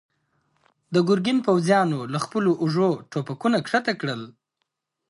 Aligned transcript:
د 0.93 0.95
ګرګين 1.07 1.37
پوځيانو 1.47 1.99
له 2.13 2.19
خپلو 2.25 2.51
اوږو 2.61 2.91
ټوپکونه 3.11 3.57
کښته 3.65 3.93
کړل. 4.01 4.21